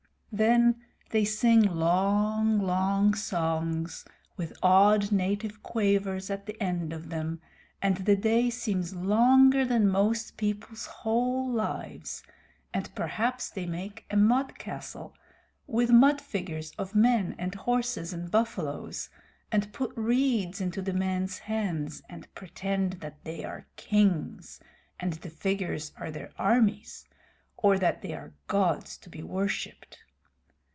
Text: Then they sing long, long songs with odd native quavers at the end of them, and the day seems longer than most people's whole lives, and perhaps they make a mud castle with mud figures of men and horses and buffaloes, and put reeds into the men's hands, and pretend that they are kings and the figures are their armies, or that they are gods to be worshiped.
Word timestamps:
Then 0.33 0.81
they 1.09 1.25
sing 1.25 1.61
long, 1.61 2.57
long 2.61 3.13
songs 3.15 4.05
with 4.37 4.57
odd 4.63 5.11
native 5.11 5.61
quavers 5.61 6.29
at 6.29 6.45
the 6.45 6.55
end 6.63 6.93
of 6.93 7.09
them, 7.09 7.41
and 7.81 7.97
the 7.97 8.15
day 8.15 8.49
seems 8.49 8.95
longer 8.95 9.65
than 9.65 9.89
most 9.89 10.37
people's 10.37 10.85
whole 10.85 11.49
lives, 11.51 12.23
and 12.73 12.95
perhaps 12.95 13.49
they 13.49 13.65
make 13.65 14.05
a 14.09 14.15
mud 14.15 14.57
castle 14.57 15.13
with 15.67 15.89
mud 15.89 16.21
figures 16.21 16.71
of 16.77 16.95
men 16.95 17.35
and 17.37 17.53
horses 17.55 18.13
and 18.13 18.31
buffaloes, 18.31 19.09
and 19.51 19.73
put 19.73 19.91
reeds 19.97 20.61
into 20.61 20.81
the 20.81 20.93
men's 20.93 21.39
hands, 21.39 22.01
and 22.07 22.33
pretend 22.35 22.93
that 23.01 23.21
they 23.25 23.43
are 23.43 23.67
kings 23.75 24.61
and 24.97 25.11
the 25.11 25.29
figures 25.29 25.91
are 25.97 26.09
their 26.09 26.31
armies, 26.39 27.05
or 27.57 27.77
that 27.77 28.01
they 28.01 28.13
are 28.13 28.33
gods 28.47 28.95
to 28.95 29.09
be 29.09 29.21
worshiped. 29.21 29.99